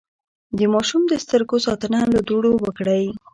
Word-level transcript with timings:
د 0.57 0.59
ماشوم 0.73 1.03
د 1.07 1.13
سترګو 1.23 1.57
ساتنه 1.67 1.99
له 2.13 2.19
دوړو 2.27 2.51
وکړئ. 2.65 3.05